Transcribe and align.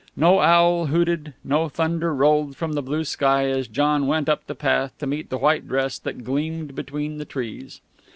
No 0.15 0.39
owl 0.39 0.87
hooted, 0.87 1.35
no 1.43 1.69
thunder 1.69 2.11
rolled 2.11 2.55
from 2.57 2.73
the 2.73 2.81
blue 2.81 3.03
sky 3.03 3.49
as 3.51 3.67
John 3.67 4.07
went 4.07 4.29
up 4.29 4.47
the 4.47 4.55
path 4.55 4.97
to 4.97 5.05
meet 5.05 5.29
the 5.29 5.37
white 5.37 5.67
dress 5.67 5.99
that 5.99 6.23
gleamed 6.23 6.73
between 6.73 7.19
the 7.19 7.23
trees. 7.25 7.81